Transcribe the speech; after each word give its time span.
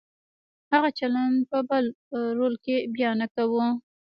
هغه 0.71 0.89
چلند 0.99 1.35
په 1.51 1.57
بل 1.69 1.85
رول 2.37 2.53
کې 2.65 2.75
بیا 2.95 3.11
نه 3.21 3.27
کوو. 3.35 3.65